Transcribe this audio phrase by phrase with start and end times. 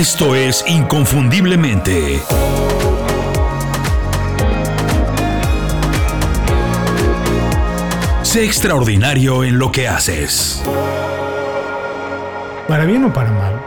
[0.00, 2.22] Esto es Inconfundiblemente.
[8.22, 10.62] Sé extraordinario en lo que haces.
[12.66, 13.60] Para bien o para mal,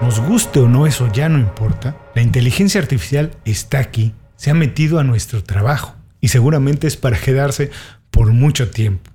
[0.00, 1.96] nos guste o no, eso ya no importa.
[2.14, 7.18] La inteligencia artificial está aquí, se ha metido a nuestro trabajo y seguramente es para
[7.18, 7.72] quedarse
[8.12, 9.10] por mucho tiempo.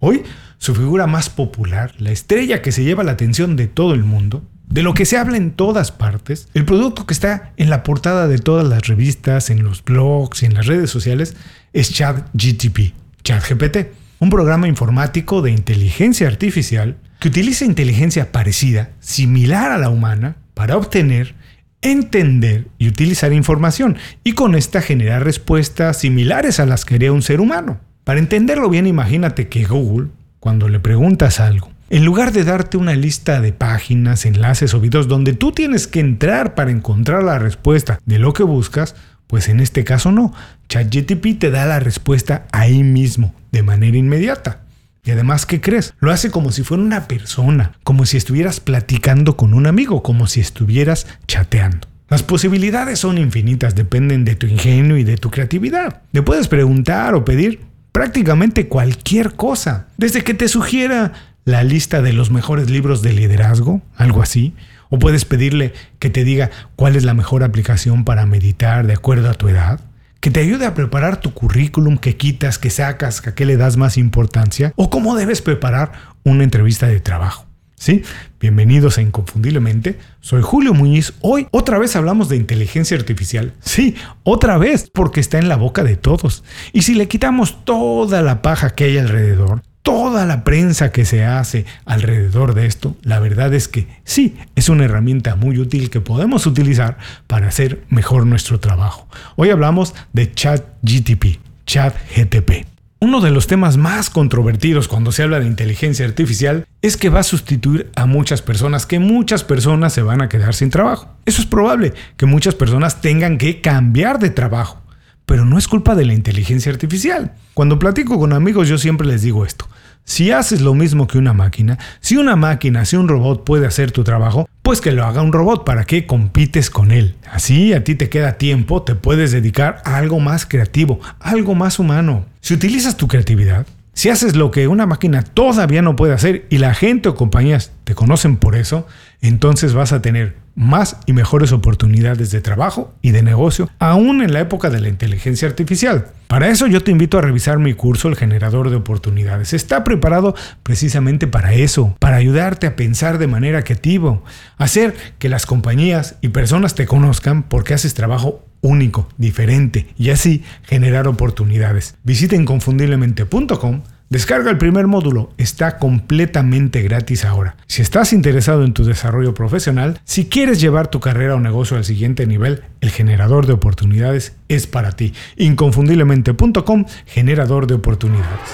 [0.00, 0.24] Hoy,
[0.58, 4.42] su figura más popular, la estrella que se lleva la atención de todo el mundo,
[4.68, 8.28] de lo que se habla en todas partes, el producto que está en la portada
[8.28, 11.36] de todas las revistas, en los blogs en las redes sociales,
[11.72, 13.76] es ChatGTP, ChatGPT
[14.18, 20.76] un programa informático de inteligencia artificial que utiliza inteligencia parecida, similar a la humana, para
[20.76, 21.34] obtener,
[21.82, 27.22] entender y utilizar información y con esta generar respuestas similares a las que haría un
[27.22, 27.80] ser humano.
[28.04, 30.08] Para entenderlo bien, imagínate que Google,
[30.40, 35.08] cuando le preguntas algo, en lugar de darte una lista de páginas, enlaces o videos
[35.08, 39.60] donde tú tienes que entrar para encontrar la respuesta de lo que buscas, pues en
[39.60, 40.32] este caso no.
[40.68, 44.60] ChatGTP te da la respuesta ahí mismo, de manera inmediata.
[45.04, 45.94] Y además, ¿qué crees?
[46.00, 50.26] Lo hace como si fuera una persona, como si estuvieras platicando con un amigo, como
[50.26, 51.86] si estuvieras chateando.
[52.08, 56.02] Las posibilidades son infinitas, dependen de tu ingenio y de tu creatividad.
[56.12, 57.60] Le puedes preguntar o pedir
[57.92, 63.80] prácticamente cualquier cosa, desde que te sugiera la lista de los mejores libros de liderazgo,
[63.96, 64.52] algo así,
[64.90, 69.30] o puedes pedirle que te diga cuál es la mejor aplicación para meditar de acuerdo
[69.30, 69.80] a tu edad,
[70.18, 73.76] que te ayude a preparar tu currículum, que quitas, que sacas, a qué le das
[73.76, 75.92] más importancia, o cómo debes preparar
[76.24, 77.46] una entrevista de trabajo.
[77.76, 78.02] ¿Sí?
[78.40, 79.98] Bienvenidos a Inconfundiblemente.
[80.20, 81.12] Soy Julio Muñiz.
[81.20, 83.52] Hoy otra vez hablamos de inteligencia artificial.
[83.60, 83.94] Sí,
[84.24, 86.42] otra vez, porque está en la boca de todos.
[86.72, 91.24] Y si le quitamos toda la paja que hay alrededor, toda la prensa que se
[91.24, 96.00] hace alrededor de esto, la verdad es que sí, es una herramienta muy útil que
[96.00, 96.98] podemos utilizar
[97.28, 99.06] para hacer mejor nuestro trabajo.
[99.36, 102.66] Hoy hablamos de ChatGTP, ChatGTP.
[102.98, 107.20] Uno de los temas más controvertidos cuando se habla de inteligencia artificial es que va
[107.20, 111.14] a sustituir a muchas personas, que muchas personas se van a quedar sin trabajo.
[111.26, 114.82] Eso es probable, que muchas personas tengan que cambiar de trabajo.
[115.26, 117.34] Pero no es culpa de la inteligencia artificial.
[117.54, 119.68] Cuando platico con amigos yo siempre les digo esto.
[120.08, 123.90] Si haces lo mismo que una máquina, si una máquina, si un robot puede hacer
[123.90, 127.16] tu trabajo, pues que lo haga un robot, ¿para qué compites con él?
[127.28, 131.80] Así a ti te queda tiempo, te puedes dedicar a algo más creativo, algo más
[131.80, 132.24] humano.
[132.40, 136.58] Si utilizas tu creatividad, si haces lo que una máquina todavía no puede hacer y
[136.58, 138.86] la gente o compañías te conocen por eso,
[139.22, 144.34] entonces vas a tener más y mejores oportunidades de trabajo y de negocio, aún en
[144.34, 146.08] la época de la inteligencia artificial.
[146.26, 149.54] Para eso yo te invito a revisar mi curso El generador de oportunidades.
[149.54, 154.20] Está preparado precisamente para eso, para ayudarte a pensar de manera creativa,
[154.58, 160.42] hacer que las compañías y personas te conozcan porque haces trabajo único, diferente y así
[160.64, 161.96] generar oportunidades.
[162.04, 167.56] Visita inconfundiblemente.com Descarga el primer módulo, está completamente gratis ahora.
[167.66, 171.84] Si estás interesado en tu desarrollo profesional, si quieres llevar tu carrera o negocio al
[171.84, 175.12] siguiente nivel, el generador de oportunidades es para ti.
[175.36, 178.50] Inconfundiblemente.com, generador de oportunidades.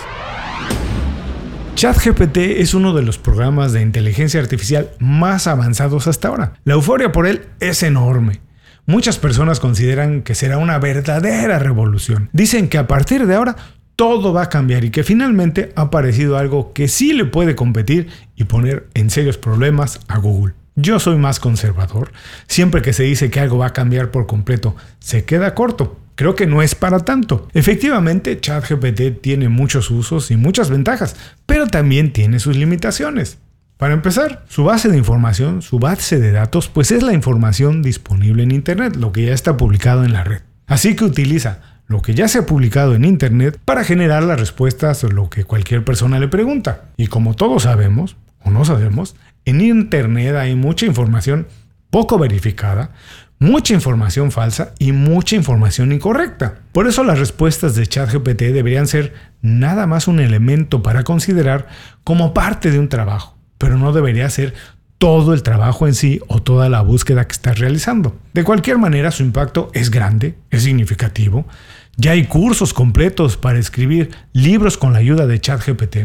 [1.74, 6.54] ChatGPT es uno de los programas de inteligencia artificial más avanzados hasta ahora.
[6.64, 8.40] La euforia por él es enorme.
[8.86, 12.28] Muchas personas consideran que será una verdadera revolución.
[12.32, 13.56] Dicen que a partir de ahora
[13.94, 18.08] todo va a cambiar y que finalmente ha aparecido algo que sí le puede competir
[18.34, 20.54] y poner en serios problemas a Google.
[20.74, 22.12] Yo soy más conservador.
[22.48, 25.98] Siempre que se dice que algo va a cambiar por completo, se queda corto.
[26.14, 27.48] Creo que no es para tanto.
[27.54, 31.14] Efectivamente, ChatGPT tiene muchos usos y muchas ventajas,
[31.46, 33.38] pero también tiene sus limitaciones.
[33.82, 38.44] Para empezar, su base de información, su base de datos, pues es la información disponible
[38.44, 40.42] en Internet, lo que ya está publicado en la red.
[40.68, 45.02] Así que utiliza lo que ya se ha publicado en Internet para generar las respuestas
[45.02, 46.90] a lo que cualquier persona le pregunta.
[46.96, 49.16] Y como todos sabemos, o no sabemos,
[49.46, 51.48] en Internet hay mucha información
[51.90, 52.92] poco verificada,
[53.40, 56.60] mucha información falsa y mucha información incorrecta.
[56.70, 61.66] Por eso las respuestas de ChatGPT deberían ser nada más un elemento para considerar
[62.04, 63.31] como parte de un trabajo,
[63.62, 64.54] pero no debería ser
[64.98, 68.18] todo el trabajo en sí o toda la búsqueda que estás realizando.
[68.34, 71.46] De cualquier manera, su impacto es grande, es significativo,
[71.96, 75.96] ya hay cursos completos para escribir libros con la ayuda de ChatGPT.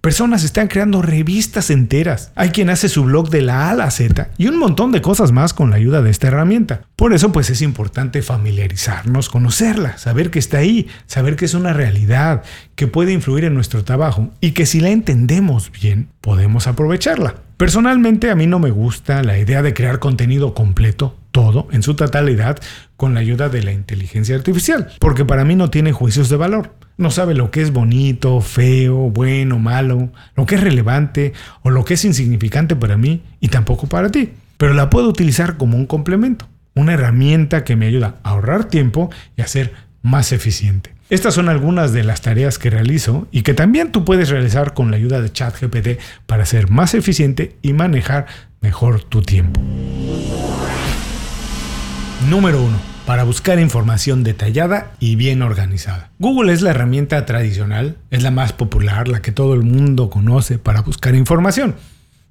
[0.00, 2.32] Personas están creando revistas enteras.
[2.34, 5.02] Hay quien hace su blog de la A a la Z y un montón de
[5.02, 6.80] cosas más con la ayuda de esta herramienta.
[6.96, 11.74] Por eso pues es importante familiarizarnos, conocerla, saber que está ahí, saber que es una
[11.74, 12.44] realidad,
[12.76, 17.34] que puede influir en nuestro trabajo y que si la entendemos bien podemos aprovecharla.
[17.58, 21.94] Personalmente a mí no me gusta la idea de crear contenido completo, todo, en su
[21.94, 22.58] totalidad,
[22.96, 26.74] con la ayuda de la inteligencia artificial, porque para mí no tiene juicios de valor.
[26.96, 31.32] No sabe lo que es bonito, feo, bueno, malo, lo que es relevante
[31.62, 34.30] o lo que es insignificante para mí y tampoco para ti.
[34.58, 39.10] Pero la puedo utilizar como un complemento, una herramienta que me ayuda a ahorrar tiempo
[39.36, 39.72] y a ser
[40.02, 40.94] más eficiente.
[41.08, 44.90] Estas son algunas de las tareas que realizo y que también tú puedes realizar con
[44.90, 48.26] la ayuda de ChatGPT para ser más eficiente y manejar
[48.60, 49.60] mejor tu tiempo.
[52.28, 52.76] Número 1.
[53.06, 56.10] Para buscar información detallada y bien organizada.
[56.18, 60.58] Google es la herramienta tradicional, es la más popular, la que todo el mundo conoce
[60.58, 61.76] para buscar información.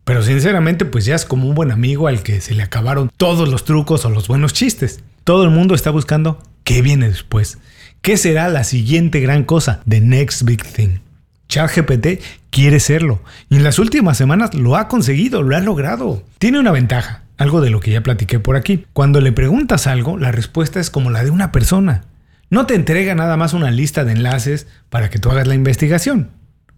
[0.04, 3.50] Pero sinceramente pues ya es como un buen amigo al que se le acabaron todos
[3.50, 5.00] los trucos o los buenos chistes.
[5.24, 7.58] Todo el mundo está buscando qué viene después.
[8.02, 9.82] ¿Qué será la siguiente gran cosa?
[9.90, 11.00] The next big thing.
[11.48, 12.22] ChatGPT
[12.52, 16.24] quiere serlo y en las últimas semanas lo ha conseguido, lo ha logrado.
[16.38, 18.86] Tiene una ventaja, algo de lo que ya platiqué por aquí.
[18.94, 22.04] Cuando le preguntas algo, la respuesta es como la de una persona.
[22.50, 26.32] No te entrega nada más una lista de enlaces para que tú hagas la investigación.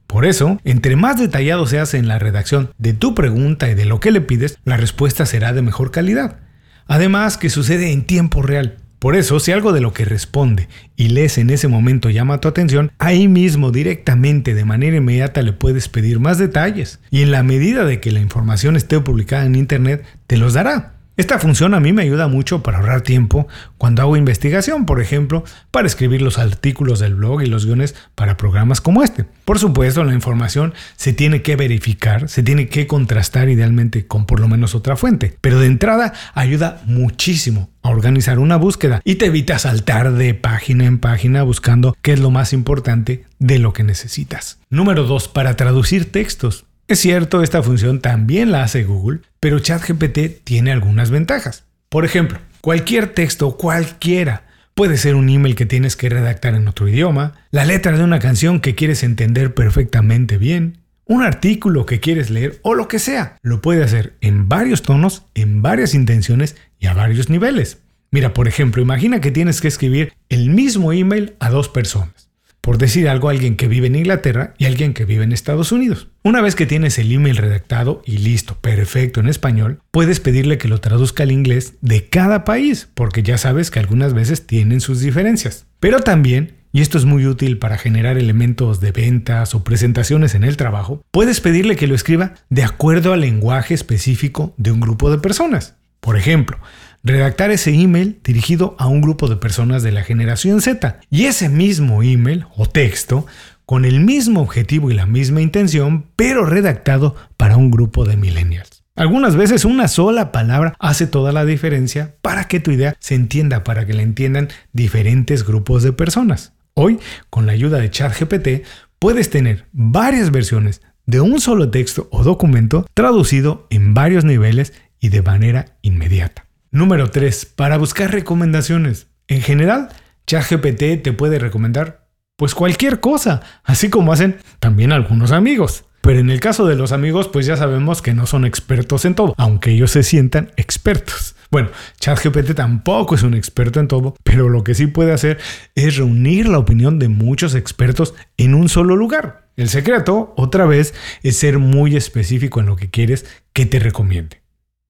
[0.05, 3.99] Por eso, entre más detallado seas en la redacción de tu pregunta y de lo
[3.99, 6.37] que le pides, la respuesta será de mejor calidad.
[6.85, 8.77] Además, que sucede en tiempo real.
[9.01, 12.47] Por eso, si algo de lo que responde y lees en ese momento llama tu
[12.47, 17.41] atención, ahí mismo directamente de manera inmediata le puedes pedir más detalles y en la
[17.41, 20.90] medida de que la información esté publicada en Internet, te los dará.
[21.17, 23.47] Esta función a mí me ayuda mucho para ahorrar tiempo
[23.77, 28.37] cuando hago investigación, por ejemplo, para escribir los artículos del blog y los guiones para
[28.37, 29.25] programas como este.
[29.43, 34.39] Por supuesto, la información se tiene que verificar, se tiene que contrastar idealmente con por
[34.39, 39.25] lo menos otra fuente, pero de entrada ayuda muchísimo a organizar una búsqueda y te
[39.25, 43.83] evita saltar de página en página buscando qué es lo más importante de lo que
[43.83, 44.59] necesitas.
[44.69, 45.27] Número 2.
[45.27, 46.65] Para traducir textos.
[46.91, 51.63] Es cierto, esta función también la hace Google, pero ChatGPT tiene algunas ventajas.
[51.87, 54.43] Por ejemplo, cualquier texto, cualquiera,
[54.73, 58.19] puede ser un email que tienes que redactar en otro idioma, la letra de una
[58.19, 63.37] canción que quieres entender perfectamente bien, un artículo que quieres leer o lo que sea.
[63.41, 67.77] Lo puede hacer en varios tonos, en varias intenciones y a varios niveles.
[68.11, 72.30] Mira, por ejemplo, imagina que tienes que escribir el mismo email a dos personas
[72.61, 76.07] por decir algo, alguien que vive en Inglaterra y alguien que vive en Estados Unidos.
[76.23, 80.67] Una vez que tienes el email redactado y listo, perfecto en español, puedes pedirle que
[80.67, 84.99] lo traduzca al inglés de cada país, porque ya sabes que algunas veces tienen sus
[84.99, 85.65] diferencias.
[85.79, 90.43] Pero también, y esto es muy útil para generar elementos de ventas o presentaciones en
[90.43, 95.09] el trabajo, puedes pedirle que lo escriba de acuerdo al lenguaje específico de un grupo
[95.09, 95.75] de personas.
[95.99, 96.57] Por ejemplo,
[97.03, 100.99] redactar ese email dirigido a un grupo de personas de la generación Z.
[101.09, 103.25] Y ese mismo email o texto
[103.65, 108.83] con el mismo objetivo y la misma intención, pero redactado para un grupo de millennials.
[108.95, 113.63] Algunas veces una sola palabra hace toda la diferencia para que tu idea se entienda,
[113.63, 116.53] para que la entiendan diferentes grupos de personas.
[116.73, 116.99] Hoy,
[117.29, 118.65] con la ayuda de ChatGPT,
[118.99, 125.09] puedes tener varias versiones de un solo texto o documento traducido en varios niveles y
[125.09, 126.45] de manera inmediata.
[126.73, 127.47] Número 3.
[127.57, 129.07] Para buscar recomendaciones.
[129.27, 129.89] En general,
[130.25, 132.07] ChatGPT te puede recomendar
[132.37, 135.83] pues cualquier cosa, así como hacen también algunos amigos.
[135.99, 139.15] Pero en el caso de los amigos, pues ya sabemos que no son expertos en
[139.15, 141.35] todo, aunque ellos se sientan expertos.
[141.51, 145.39] Bueno, ChatGPT tampoco es un experto en todo, pero lo que sí puede hacer
[145.75, 149.49] es reunir la opinión de muchos expertos en un solo lugar.
[149.57, 154.40] El secreto, otra vez, es ser muy específico en lo que quieres que te recomiende.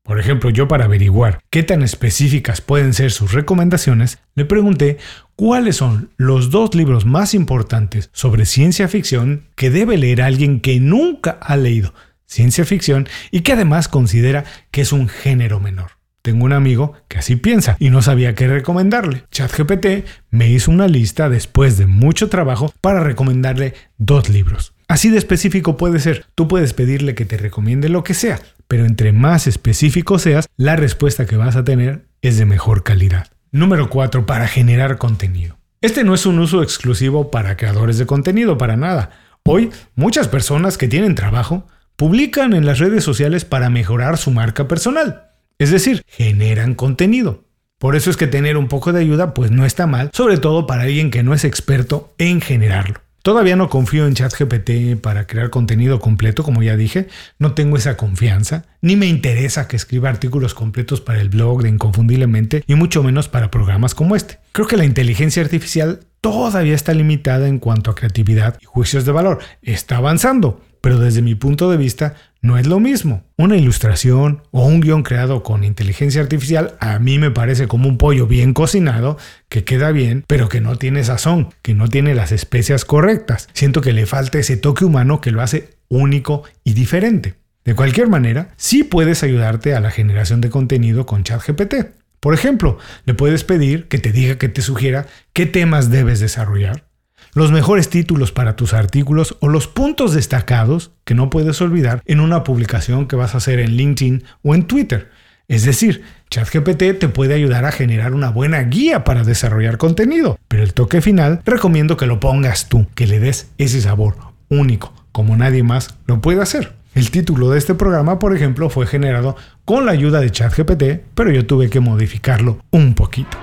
[0.04, 4.98] Por ejemplo, yo para averiguar qué tan específicas pueden ser sus recomendaciones, le pregunté
[5.36, 10.80] cuáles son los dos libros más importantes sobre ciencia ficción que debe leer alguien que
[10.80, 11.94] nunca ha leído
[12.26, 15.92] ciencia ficción y que además considera que es un género menor.
[16.22, 19.26] Tengo un amigo que así piensa y no sabía qué recomendarle.
[19.32, 24.74] ChatGPT me hizo una lista después de mucho trabajo para recomendarle dos libros.
[24.88, 26.26] Así de específico puede ser.
[26.36, 28.40] Tú puedes pedirle que te recomiende lo que sea,
[28.72, 33.28] pero entre más específico seas, la respuesta que vas a tener es de mejor calidad.
[33.52, 34.26] Número 4.
[34.26, 35.58] Para generar contenido.
[35.82, 39.10] Este no es un uso exclusivo para creadores de contenido, para nada.
[39.44, 44.70] Hoy, muchas personas que tienen trabajo publican en las redes sociales para mejorar su marca
[44.70, 45.32] personal.
[45.60, 47.44] Es decir, generan contenido.
[47.78, 50.66] Por eso es que tener un poco de ayuda pues no está mal, sobre todo
[50.66, 53.02] para alguien que no es experto en generarlo.
[53.24, 57.96] Todavía no confío en ChatGPT para crear contenido completo, como ya dije, no tengo esa
[57.96, 63.04] confianza, ni me interesa que escriba artículos completos para el blog de Inconfundiblemente y mucho
[63.04, 64.40] menos para programas como este.
[64.54, 69.12] Creo que la inteligencia artificial todavía está limitada en cuanto a creatividad y juicios de
[69.12, 69.40] valor.
[69.62, 73.24] Está avanzando, pero desde mi punto de vista no es lo mismo.
[73.38, 77.98] Una ilustración o un guion creado con inteligencia artificial a mí me parece como un
[77.98, 79.18] pollo bien cocinado,
[79.50, 83.50] que queda bien, pero que no tiene sazón, que no tiene las especias correctas.
[83.54, 87.36] Siento que le falta ese toque humano que lo hace único y diferente.
[87.64, 92.01] De cualquier manera, sí puedes ayudarte a la generación de contenido con ChatGPT.
[92.22, 96.86] Por ejemplo, le puedes pedir que te diga que te sugiera qué temas debes desarrollar,
[97.34, 102.20] los mejores títulos para tus artículos o los puntos destacados que no puedes olvidar en
[102.20, 105.10] una publicación que vas a hacer en LinkedIn o en Twitter.
[105.48, 110.62] Es decir, ChatGPT te puede ayudar a generar una buena guía para desarrollar contenido, pero
[110.62, 114.16] el toque final recomiendo que lo pongas tú, que le des ese sabor
[114.48, 116.81] único, como nadie más lo puede hacer.
[116.94, 120.84] El título de este programa, por ejemplo, fue generado con la ayuda de ChatGPT,
[121.16, 123.38] pero yo tuve que modificarlo un poquito.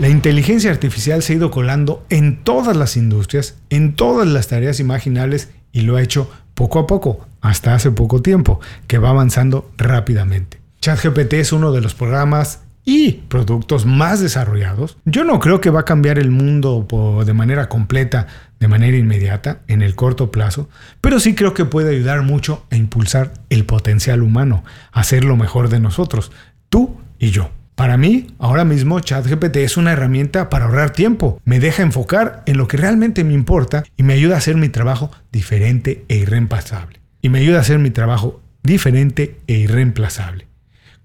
[0.00, 4.80] La inteligencia artificial se ha ido colando en todas las industrias, en todas las tareas
[4.80, 9.70] imaginables y lo ha hecho poco a poco, hasta hace poco tiempo, que va avanzando
[9.76, 10.60] rápidamente.
[10.80, 14.96] ChatGPT es uno de los programas y productos más desarrollados.
[15.04, 16.86] Yo no creo que va a cambiar el mundo
[17.26, 18.28] de manera completa,
[18.60, 20.70] de manera inmediata, en el corto plazo,
[21.02, 25.36] pero sí creo que puede ayudar mucho a impulsar el potencial humano, a hacer lo
[25.36, 26.32] mejor de nosotros,
[26.70, 27.50] tú y yo.
[27.74, 31.42] Para mí, ahora mismo ChatGPT es una herramienta para ahorrar tiempo.
[31.44, 34.70] Me deja enfocar en lo que realmente me importa y me ayuda a hacer mi
[34.70, 37.00] trabajo diferente e irreemplazable.
[37.20, 40.45] Y me ayuda a hacer mi trabajo diferente e irreemplazable.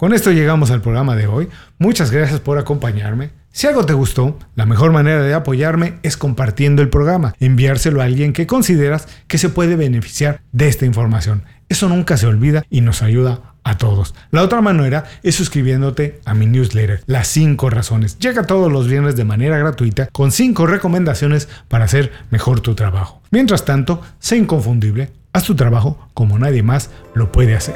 [0.01, 1.47] Con esto llegamos al programa de hoy.
[1.77, 3.29] Muchas gracias por acompañarme.
[3.51, 8.05] Si algo te gustó, la mejor manera de apoyarme es compartiendo el programa, enviárselo a
[8.05, 11.43] alguien que consideras que se puede beneficiar de esta información.
[11.69, 14.15] Eso nunca se olvida y nos ayuda a todos.
[14.31, 18.17] La otra manera es suscribiéndote a mi newsletter, Las 5 Razones.
[18.17, 23.21] Llega todos los viernes de manera gratuita con 5 recomendaciones para hacer mejor tu trabajo.
[23.29, 27.75] Mientras tanto, sé inconfundible, haz tu trabajo como nadie más lo puede hacer.